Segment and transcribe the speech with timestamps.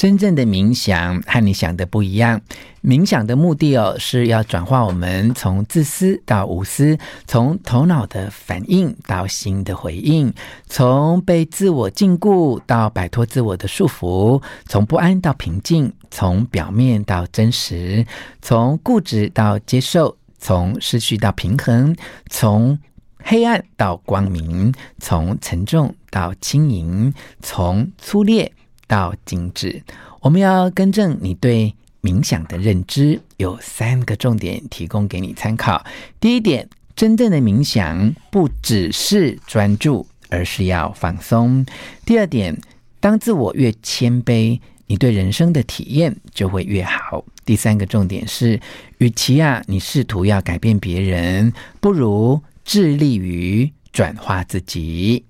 [0.00, 2.40] 真正的冥想和你想的不一样。
[2.82, 10.32] 冥想的目的哦，是要转化我们从自私到无私，从头脑的反应到心的回应，
[10.66, 18.06] 从被自我禁锢到摆脱自我的束缚，从不安到平静，从表面到真实，
[18.40, 21.94] 从固执到接受，从失去到平衡，
[22.30, 22.78] 从
[23.22, 27.12] 黑暗到光明，从沉重到轻盈，
[27.42, 28.50] 从粗劣
[28.90, 29.80] 到精致。
[30.20, 35.86] 我们要更正你对冥想的认知，有三个重点提供给你参考。
[36.18, 41.64] 第一点，真正的冥想不只是专注，而是要放松。
[42.04, 42.58] 第二点，
[42.98, 47.24] 当自我越谦卑，你对人生的体验就会越好。
[47.44, 48.60] 第三个重点是，
[48.98, 55.24] 与其啊，你试图要改变别人，不如致力于转化自己。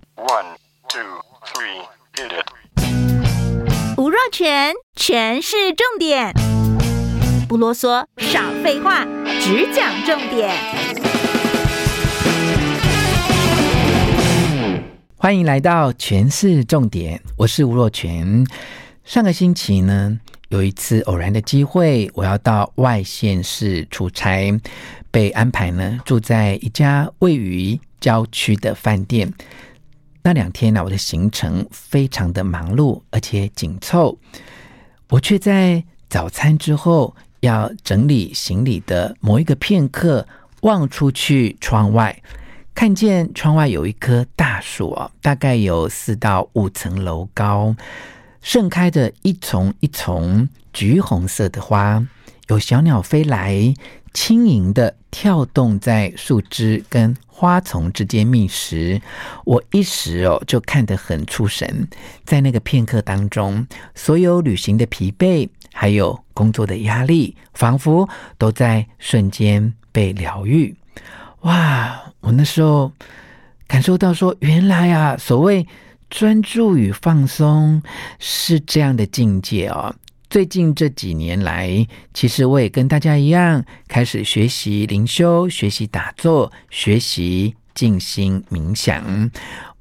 [4.32, 6.32] 全全是，重点。
[7.48, 9.04] 不啰嗦，少废话，
[9.40, 10.50] 只讲重点。
[15.16, 18.46] 欢迎来到权式重点，我是吴若全。
[19.04, 24.60] 上个星期呢，有一次偶然的机会，我要到外县市出差，
[25.10, 29.32] 被安排呢住在一家位于郊区的饭店。
[30.22, 34.18] 那两天呢，我的行程非常的忙碌，而且紧凑，
[35.08, 37.14] 我却在早餐之后。
[37.40, 40.28] 要整理行李的某一个片刻，
[40.60, 42.22] 望出去窗外，
[42.74, 47.74] 看见窗外有一棵大树啊，大概有四到五层楼高，
[48.42, 52.06] 盛开着一丛一丛橘红色的花，
[52.48, 53.74] 有小鸟飞来，
[54.12, 59.00] 轻盈地跳动在树枝跟花丛之间觅食。
[59.44, 61.88] 我一时哦就看得很出神，
[62.24, 65.48] 在那个片刻当中，所有旅行的疲惫。
[65.72, 70.74] 还有工作的压力，仿佛都在瞬间被疗愈。
[71.42, 72.12] 哇！
[72.18, 72.90] 我那时候
[73.68, 75.64] 感受到说，原来啊，所谓
[76.10, 77.80] 专注与放松
[78.18, 79.94] 是这样的境界哦。
[80.30, 89.28] 最近这几年来，其实我也跟大家一样，开始学习灵修，学习打坐，学习静心冥想。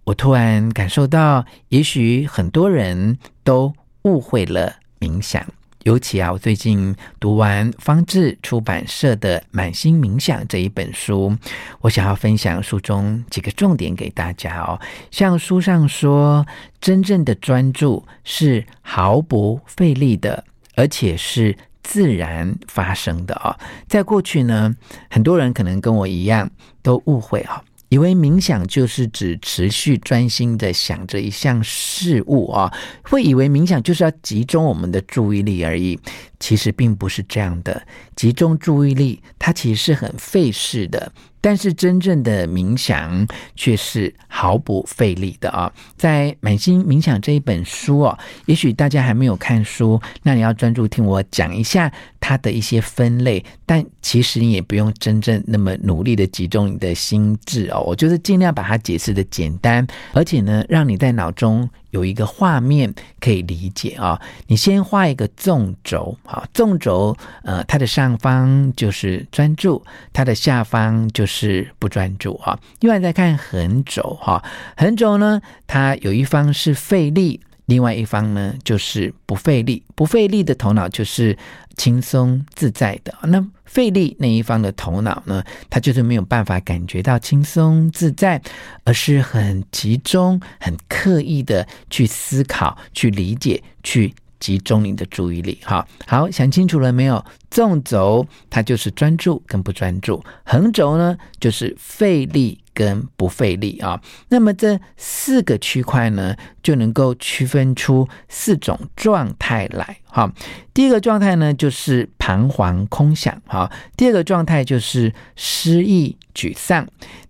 [0.05, 3.71] 我突然感受到，也许很多人都
[4.01, 5.45] 误会了冥想。
[5.83, 11.33] 尤其啊，我最近读完方志出版社的《满心冥想》这一本书，
[11.79, 14.79] 我想要分享书中几个重点给大家哦。
[15.09, 16.45] 像书上说，
[16.81, 20.43] 真正的专注是毫不费力的，
[20.75, 23.55] 而且是自然发生的哦。
[23.87, 24.75] 在过去呢，
[25.09, 26.51] 很多人可能跟我一样，
[26.81, 27.63] 都误会哈。
[27.89, 32.71] 以为冥想就是指持续专心的想着一项事物啊，
[33.03, 35.99] 会以为冥想就是要集中我们的注意力而已。
[36.39, 37.85] 其实并不是这样的，
[38.15, 41.11] 集中注意力它其实是很费事的。
[41.41, 45.71] 但是真正的冥想却是毫不费力的啊！
[45.95, 53.43] 在《满心冥想》这一本书哦，也许大家还没有看书，那你要专注听我讲一下它的一些分类。
[53.65, 61.69] 但其实你也不用真正那么努力的集中你的心智哦，我就是尽量把它解释的简单，而且呢，让你在脑中。
[61.91, 69.83] 有一个画面可以理解啊，你先画一个纵轴，啊，纵轴，呃，它的上方就是专注，
[70.13, 72.59] 它的下方就是不专注啊。
[72.79, 74.43] 另外再看横轴哈，
[74.77, 77.41] 横轴呢，它有一方是费力。
[77.65, 81.37] 另外一方呢，就是不费力，不费力的头脑就是
[81.79, 83.13] 轻松自在的。
[83.23, 88.41] 那费力那一方的头脑呢，它就是没有办法感觉到轻松自在，
[88.83, 95.57] 而是很集中、很刻意的去思考、去理解、去集中你的注意力。
[95.63, 97.23] 好，好，想清楚了没有？
[97.49, 102.59] 纵轴它就是专注跟不专注，横轴呢就是费力。
[102.79, 109.97] 跟不费力啊，那么这四个区块呢，就能够区分出四种状态来。
[110.05, 110.31] 哈，
[110.73, 116.85] 第一个状态呢，就是彷徨空想；哈，第二个状态就是失意沮丧；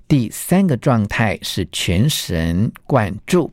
[0.07, 3.49] 第三个状态是全神贯注；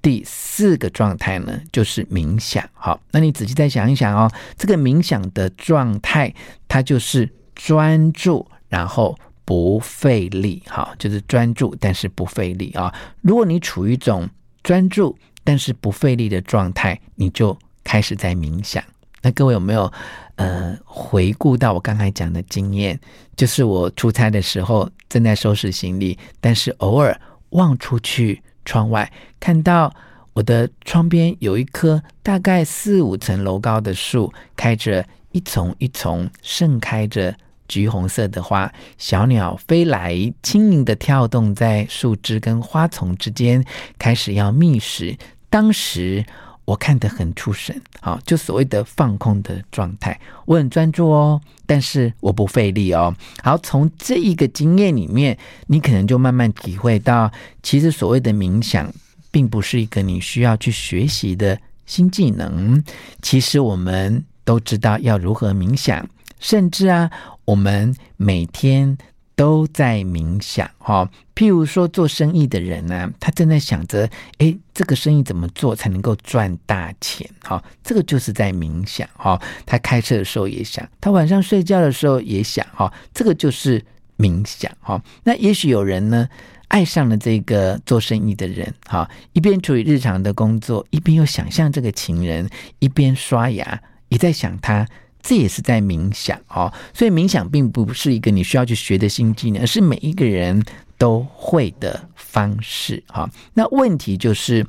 [0.00, 2.64] 第四个状态呢，就是冥想。
[2.74, 6.32] 好，那你仔细再想一想哦，这个冥想的状态，
[6.68, 9.18] 它就是专注，然后。
[9.50, 12.94] 不费力，哈，就是专注，但是不费力啊。
[13.20, 14.30] 如果你处于一种
[14.62, 18.80] 专注但是不费力的状态，你就开始在冥想。
[19.22, 19.92] 那各位有没有
[20.36, 22.96] 呃回顾到我刚才讲的经验？
[23.36, 29.92] 就是我出差的时候正在收拾行李，但是偶尔望出去窗外，看到
[30.32, 37.34] 我的窗边有一棵大概四五层楼高的树，开着一丛一丛盛开着
[37.70, 40.12] 橘红色的花，小鸟飞来，
[40.42, 43.64] 轻盈地跳动在树枝跟花丛之间，
[43.96, 45.16] 开始要觅食。
[45.48, 46.26] 当时
[46.64, 53.14] 我看得很出神，好，就所谓的放空的状态，我很专注哦，但是我不费力哦。
[53.44, 55.38] 好，从这一个经验里面，
[55.68, 57.30] 你可能就慢慢体会到，
[57.62, 58.92] 其实所谓的冥想，
[59.30, 61.56] 并不是一个你需要去学习的
[61.86, 62.82] 新技能。
[63.22, 66.08] 其实我们都知道要如何冥想，
[66.40, 67.08] 甚至啊。
[67.46, 68.96] 我们每天
[69.34, 71.10] 都在冥想，哈。
[71.34, 74.08] 譬如说，做生意的人呢，他正在想着，
[74.38, 77.28] 诶，这个生意怎么做才能够赚大钱？
[77.42, 79.40] 哈，这个就是在冥想，哈。
[79.66, 83.82] 他开车的时候也想，他晚上睡觉的时候也想，哈，这个就是
[84.16, 85.02] 冥想，哈。
[85.24, 86.28] 那也许有人呢，
[86.68, 92.48] 爱上了这个做生意的人，哈，一边处理日常的工作，一边又想象这个情人，
[92.78, 94.86] 一边刷牙，也在想他。
[95.22, 100.62] 这也是在冥想哦，所以冥想并不是一个你需要去学的新技能，而是每一个人
[100.96, 103.28] 都会的方式哈。
[103.54, 104.66] 那问题就是，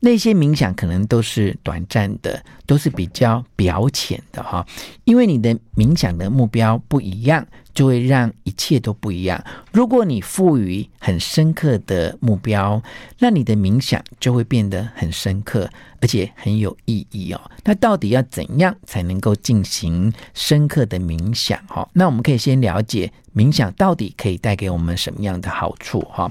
[0.00, 4.66] 那些冥想可能都是短暂的，都是比较表浅的哈，
[5.04, 7.46] 因为你的冥想的目标不一样。
[7.74, 9.42] 就会让一切都不一样。
[9.72, 12.80] 如果你赋予很深刻的目标，
[13.18, 15.68] 那你的冥想就会变得很深刻，
[16.00, 17.40] 而且很有意义哦。
[17.64, 21.58] 那到底要怎样才能够进行深刻的冥想？
[21.66, 26.00] 哈，那我们可以先了解冥想到底可以带给我们什么样的好处？
[26.02, 26.30] 哈，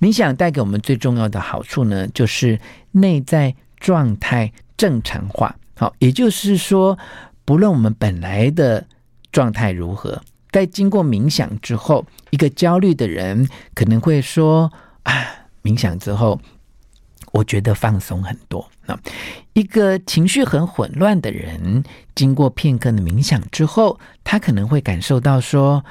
[0.00, 2.58] 冥想带给我们最重要的好处呢，就是
[2.90, 5.54] 内在状态正常化。
[5.76, 6.98] 好，也就是说，
[7.44, 8.86] 不论我们本来的
[9.30, 10.20] 状态如何。
[10.50, 14.72] 在经过冥想之后，一个焦虑的人可能会说
[15.04, 15.12] ：“啊，
[15.62, 16.40] 冥想之后，
[17.32, 18.98] 我觉得放松很多。”那，
[19.52, 25.84] 一个情绪很混乱的人，经过片刻的冥想之后，他可能会感受到说：“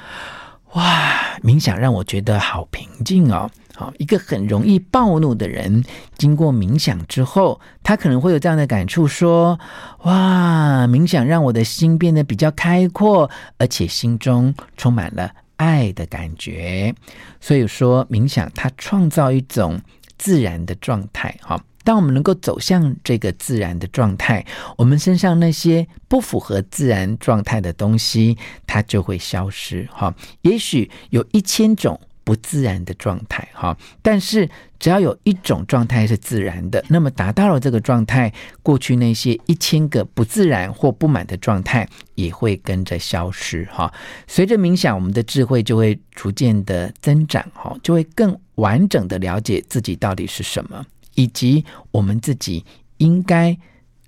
[0.74, 5.82] 哇，冥想让我觉得好平静哦。”好，一个很容易暴怒的人，
[6.18, 9.58] 经过冥想之后，他可能会有这样的感触：说，
[10.02, 16.94] 哇，冥想让我的心变得比较开阔，而且心中充满了爱的感觉。
[17.40, 19.80] 所以说，冥想它创造一种
[20.18, 21.34] 自然的状态。
[21.40, 24.44] 哈，当我们能够走向这个自然的状态，
[24.76, 28.36] 我们身上那些不符合自然状态的东西，
[28.66, 29.88] 它就会消失。
[29.90, 31.98] 哈，也许有一千种。
[32.22, 38.32] 不自然的状态，哈，但是只要有一种状态是自然的，那么达到了这个状态，
[38.62, 43.92] 过去那些一千个不自然或不满的状态也会跟着消失，哈。
[44.26, 52.64] 随着冥想，我们的智慧就会逐渐的增长，哈，就会更完整的了解自己到底是什么，以及我们自己
[52.98, 53.56] 应该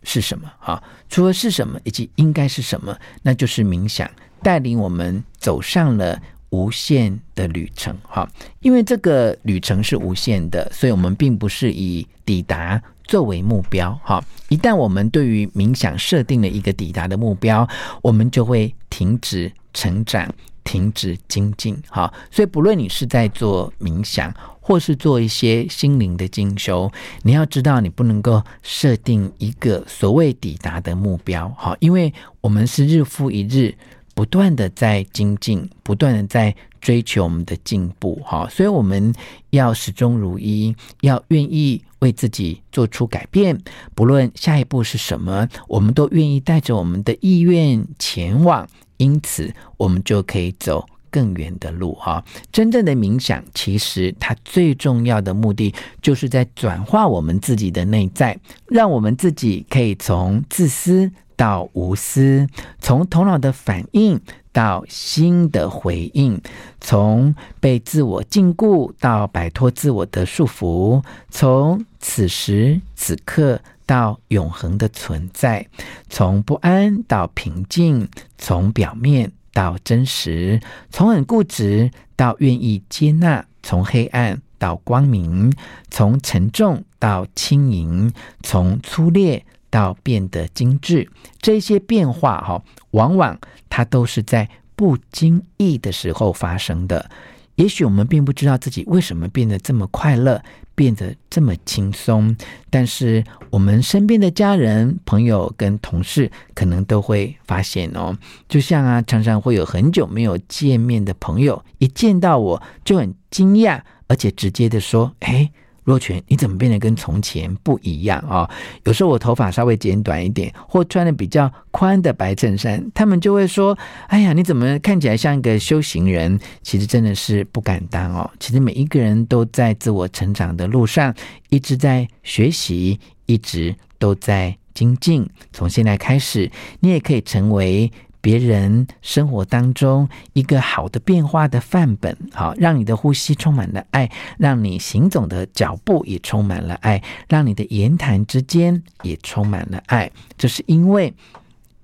[0.05, 0.83] 是什么，哈。
[1.09, 4.09] 除了是什么以及应该是什么，那就是冥想
[4.43, 6.21] 带领我们走上了。
[6.53, 8.29] 无限的旅程，哈，
[8.61, 14.23] 因为这个旅程是无限的，所以我们并不是以抵达作为目标，哈。
[14.51, 17.67] 一旦我们对于冥想设定了一个抵达的目标，
[18.03, 20.31] 我们就会停止成长，
[20.63, 22.13] 停止精进，哈。
[22.31, 32.13] 所以，不论你是在做冥想，或是做一些心灵的进修，你要知道，你不能够设定一个所谓抵达的目标，哈，因为
[32.43, 33.75] 我们是日复一日。
[34.15, 39.15] 不断的在精进，不断的在追求我们的进步，哈，所以我们
[39.51, 43.59] 要始终如一，要愿意为自己做出改变，
[43.95, 52.23] 不论下一步是什么，我们都愿意带着我们的意愿前往，因此我们就可以走更远的路，哈。
[52.51, 61.11] 真正的冥想，其实它最重要的目的，就是在转化我们自己的内在，让我们自己可以从自私。
[61.43, 62.47] 到无私，
[62.79, 64.21] 从头脑的反应
[64.53, 66.41] 到心的回应，
[66.81, 75.67] 从被自我禁锢到摆脱自我的束缚，从此时此刻到永恒的存在，
[76.09, 78.09] 从不安到平静，
[78.39, 85.53] 从表面到真实，从很固执到愿意接纳，从黑暗到光明，
[85.91, 88.13] 从沉重到轻盈，
[88.45, 89.45] 从粗劣。
[89.73, 91.09] 到变得精致，
[91.41, 93.37] 这些变化哈，往往
[93.71, 97.11] 它都是在不经意的时候发生的。
[97.55, 100.43] 也许我们并不知道自己为什么变得这么快乐，
[100.75, 102.37] 变得这么轻松，
[102.71, 108.17] 但是我们身边的家人、朋友跟同事可能都会发现哦。
[108.49, 115.51] 就像啊，常常会有很久没有见面的朋友，一见到我就很惊讶，而且直接的说：“哎。”
[115.85, 118.51] 若权，你怎么变得跟从前不一样啊、哦？
[118.85, 123.77] 有时候我头发稍微剪短一点，或穿的比较宽的白衬衫，他们就会说
[124.09, 128.31] ：“哎呀，你怎么看起来像一个修行人？”其实真的是不敢当哦。
[128.39, 131.15] 其实每一个人都在自我成长的路上，
[131.49, 135.29] 一直在学习，一直都在精进。
[135.53, 137.91] 从现在开始，你也可以成为。
[138.23, 150.11] 别人生活当中一个好的变化的范本，好，让你的呼吸充满了爱，让你行走的脚步也充满了爱，让你的言谈之间也充满了爱。
[150.39, 151.13] 这是因为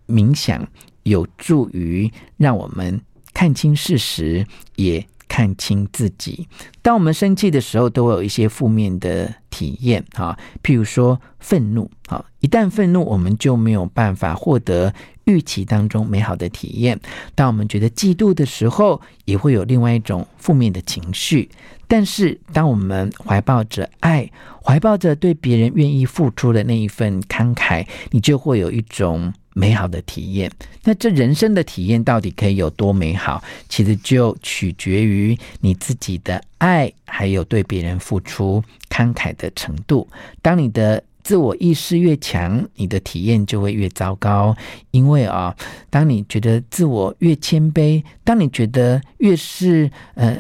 [0.07, 0.67] 冥想
[1.03, 3.01] 有助于让我们
[3.35, 6.49] 看清事实，也看清自己。
[6.81, 14.95] 当我们生气的时候，都会有一些负面的体验，哈，譬如说愤怒，哈，一旦愤怒，我们就没有办法获得。
[15.29, 16.99] 预期当中美好的体验，
[17.35, 21.49] 当我们觉得嫉妒的时候，也会有另外一种负面的情绪。
[21.87, 24.31] 但是，当我们怀抱着爱，
[24.63, 30.51] 怀抱着对别人愿意付出的那一份慷慨，你就会有一种美好的体验。
[30.85, 33.43] 那这人生的体验到底可以有多美好？
[33.69, 40.07] 其实就取决于你自己的爱，还有对别人付出慷慨的程度。
[40.43, 44.57] 当你的自我意识越强，你的体验就会越糟糕。
[44.93, 45.55] 因为啊，
[45.91, 50.35] 当你觉得自我越谦卑，当你觉得越是呃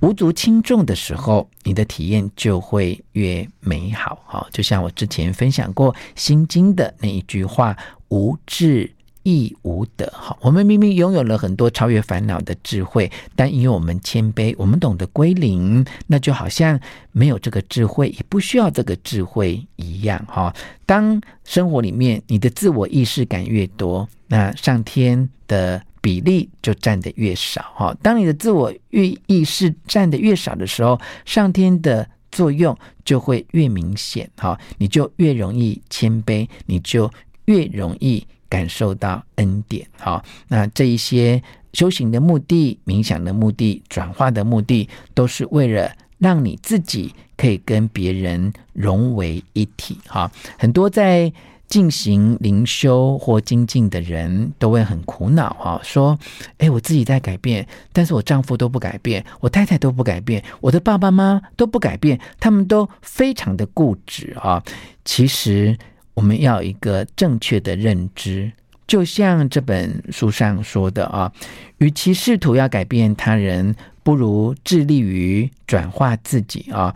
[0.00, 4.18] 无足轻重的时候，你的体验就会越美好。
[4.24, 7.76] 哈，就像我之前分享过《心经》的那一句话
[8.08, 8.90] ：“无智。”
[9.22, 10.06] 亦无得。
[10.12, 16.78] 哈，我们明明拥有了很多超越烦恼的智慧，但因为我们谦卑，我们懂得归零，那就好像
[17.12, 20.24] 没有这个智慧，也不需要这个智慧一样。
[20.26, 20.54] 哈，
[20.86, 27.62] 当生活里面你的自我意识感越多，那上天的比例就占得越少。
[27.74, 34.30] 哈，当你的自我意识占得越少的时候，上天的作用就会越明显。
[34.36, 37.10] 哈，你就越容易谦卑，你就
[37.50, 38.24] 越容易。
[38.50, 41.40] 感受到恩典，好，那这一些
[41.72, 45.88] 修行的目的、冥想的目的、转化的目的，都是为了
[46.18, 49.96] 让你自己可以跟别人融为一体。
[50.08, 50.28] 哈，
[50.58, 51.32] 很多在
[51.68, 56.18] 进行灵修或精进的人都会很苦恼，哈，说
[56.58, 64.60] ：“哎，我自己在改变，但是我丈夫都不改变，我太太都不改变，我的爸爸妈妈都不改变，他们都非常的固执哈。”
[65.06, 65.78] 其实。
[66.14, 68.52] 我们要一个正确的认知，
[68.86, 71.32] 就像这本书上说的啊，
[71.78, 76.94] 与其试图要改变他人，不如致力于转化自己啊。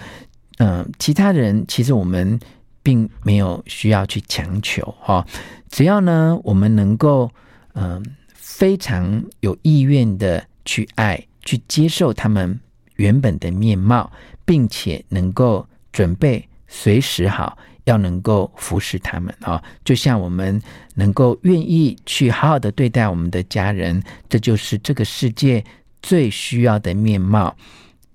[0.58, 2.38] 嗯，其他人其实我们
[2.82, 5.26] 并没有需要去强求哈，
[5.70, 7.30] 只要呢，我们能够
[7.72, 8.04] 嗯
[8.34, 12.60] 非常有意愿的去爱，去接受他们
[12.96, 14.12] 原本的面貌，
[14.44, 17.56] 并且能够准备随时好。
[17.84, 20.60] 要能够服侍他们啊，就像我们
[20.94, 25.62] 能够愿意去好好的对待我们的家人，这就是这个世界
[26.02, 27.54] 最需要的面貌。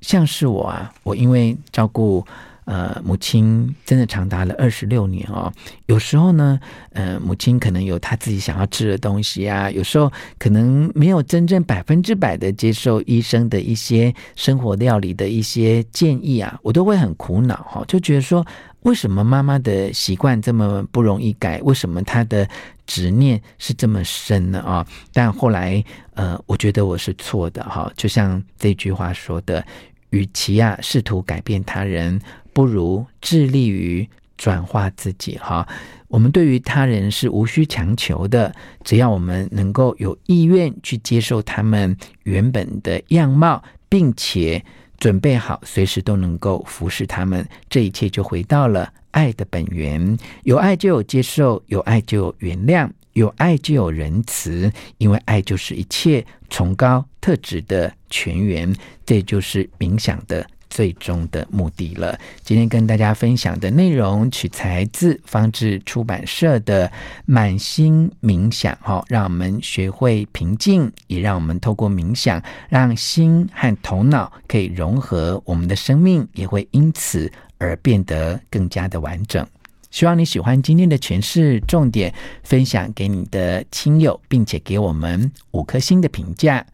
[0.01, 2.25] 像是我啊，我因为照顾
[2.65, 5.51] 呃母亲，真的长达了二十六年哦。
[5.85, 6.59] 有时候呢，
[6.93, 18.43] 呃，母亲可能有她自己想要吃的东西啊，有时候可能没有真正百分之百的接受医生的一些生活料理的一些建议啊，我都会很苦恼哈，就觉得说。
[18.83, 21.61] 为什么妈妈的习惯这么不容易改？
[21.63, 22.47] 为什么她的
[22.87, 24.61] 执念是这么深呢？
[24.61, 24.87] 啊！
[25.11, 25.83] 但后来，
[26.13, 27.91] 呃，我觉得我是错的哈。
[27.97, 29.65] 就像这句话说的
[30.11, 32.19] ：“与其啊试图改变他人，
[32.53, 34.07] 不如致力于
[34.37, 35.67] 转化自己。”哈，
[36.07, 38.55] 我们对于他人是无需强求的，
[38.85, 44.63] 只要我们能够有意愿去接受他们原本的样貌，并且。
[44.99, 50.17] 准备好，随时都能够服侍他们，这一切就回到了爱的本源。
[50.43, 58.75] 有爱就有接受，有爱就有原谅，有爱就有仁慈，因为爱就是一切崇高特质的泉源。
[59.05, 60.45] 这就是冥想的。
[60.69, 62.17] 最终的目的了。
[62.43, 66.87] 今天跟大家分享的内容取材自方志出版社的
[67.25, 79.45] 《满心冥想》，哈，让我们学会平静，也让我们透过冥想，让心和头脑可以融合，我们的生命也会因此而变得更加的完整。
[79.91, 86.65] 希望你喜欢今天的诠释重点，分享给你的亲友，并且给我们五颗星的评价。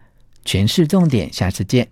[0.43, 1.87] 诠释重点，下次见。